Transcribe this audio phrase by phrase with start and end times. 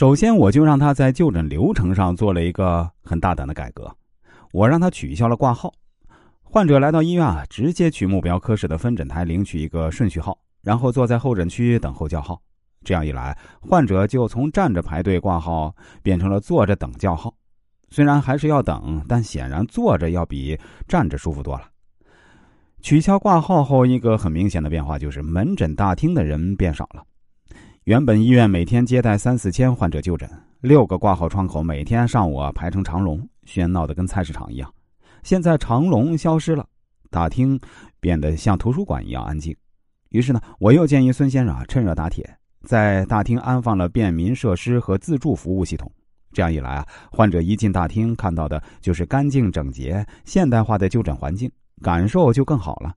[0.00, 3.94] 首先，我就让他在就诊流程上做了一个很大胆的改革，
[4.50, 5.70] 我让他取消了挂号。
[6.40, 12.40] 患者来到医院啊，直接去目标科室的分诊台领取一个顺序号，然后坐在候诊区等候叫号。
[12.82, 17.34] 这样一来，患者就从站着排队挂号变成了坐着等叫号。
[17.90, 20.58] 虽然还是要等，但显然坐着要比
[20.88, 21.68] 站着舒服多了。
[22.80, 27.04] 取消挂号后，一个很明显的变化就是门诊大厅的人变少了。
[27.84, 30.30] 原本医院每天接待三四千患者就诊，
[30.60, 34.70] 六个挂号窗口每天上午排成长龙，喧闹的跟菜市场一样。
[35.22, 36.66] 现在长龙消失了，
[37.08, 37.58] 大厅
[37.98, 39.56] 变得像图书馆一样安静。
[40.10, 42.28] 于是呢，我又建议孙先生啊趁热打铁，
[42.64, 45.90] 在大厅安放了便民设施和自助服务系统。
[46.32, 52.94] 这样一来啊，患者一进大厅看到的就是干净整洁、现代化的就诊环境，感受就更好了。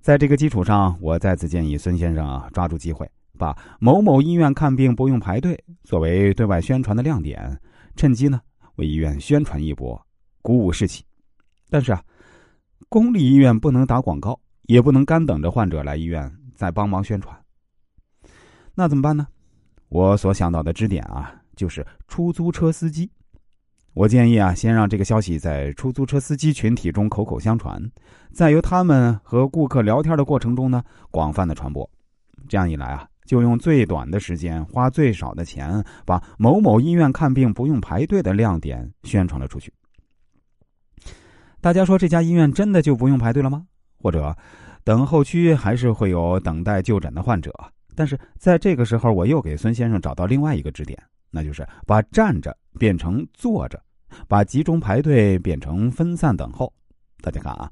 [0.00, 3.10] 在这个基础上，我再次建议孙先生啊抓住机会。
[3.40, 7.58] 把某某医院看病不用排队作为对外宣传的亮点，
[7.96, 8.38] 趁机呢
[8.76, 9.98] 为医院宣传一波，
[10.42, 11.02] 鼓舞士气。
[11.70, 12.02] 但是啊，
[12.90, 17.34] 公立医院不能打广告，也不能干等着患者来医院再帮忙宣传。
[18.74, 19.26] 那怎么办呢？
[19.88, 23.10] 我所想到的支点啊，就是出租车司机。
[23.94, 27.82] 我建议啊，先让这个消息在出租车司机群体中口口相传，
[28.32, 31.88] 再由他们和顾客聊天的过程中呢，广泛的传播。
[32.48, 33.09] 这样一来啊。
[33.24, 39.72] 就用最短的时间，花最少的钱，把某某医院看病不用排队的亮点宣传了出去。
[41.60, 43.66] 大家说这家医院真的就不用排队了吗？
[43.98, 44.36] 或者，
[44.82, 47.52] 等候区还是会有等待就诊的患者？
[47.94, 53.80] 但是在这个时候，我又给孙先生找到另外一个支点，那就是把站着变成坐着，
[54.26, 56.72] 把集中排队变成分散等候。
[57.20, 57.70] 大家看啊，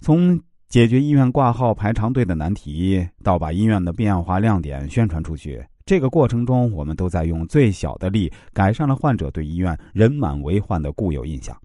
[0.00, 0.38] 从。
[0.70, 11.60] 解决医院挂号排长队的难题，到把医院的变化亮点宣传出去，这个过程中，我们都在用最小的力改善了患者对医院人满为患的固有印象。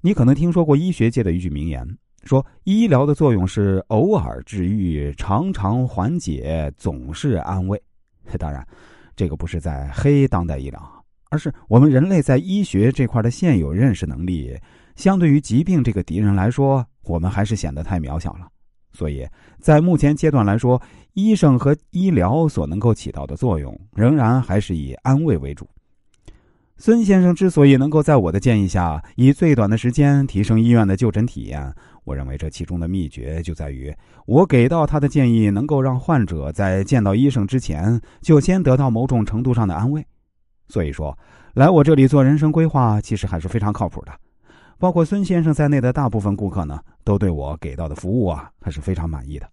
[0.00, 1.86] 你可能听说过医学界的一句名言，
[2.24, 7.78] 说医疗的作用是偶尔治愈，常常缓解，总是安慰。
[8.38, 8.66] 当然，
[9.14, 14.58] 这个不是在黑当代医疗，而是我们人类在医学这块的现有认识能力。
[14.96, 18.48] 相对于疾病这个敌人来说，我们还是显得太渺小了。
[18.92, 19.26] 所以
[19.60, 20.80] 在目前阶段来说，
[21.14, 25.68] 医生和医疗所能够起到的作用，仍然还是以安慰为主。
[26.76, 31.72] 孙先生之所以能够在我的建议下，以最短的时间提升医院的就诊体验，
[32.04, 33.94] 我认为这其中的秘诀就在于
[34.26, 40.04] 我给到他的建议，能够让患者在见到医生之前，就先得到某种程度上的安慰。
[40.68, 41.16] 所以说，
[41.54, 44.12] 来我这里做人生规划，其实还是非常靠谱的。
[44.78, 49.48] 包括孙先生在内的大部分顾客呢，都对我给到的服务啊，还是非常满意的。